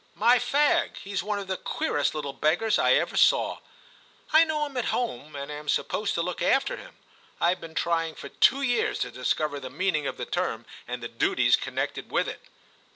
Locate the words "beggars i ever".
2.33-3.15